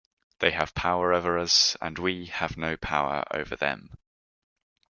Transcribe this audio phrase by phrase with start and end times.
[0.39, 3.91] They have power over us, and we have no power over them.